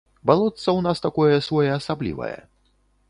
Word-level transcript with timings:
Балотца 0.29 0.61
ў 0.61 0.79
нас 0.87 1.03
такое 1.05 1.35
своеасаблівае. 1.49 2.35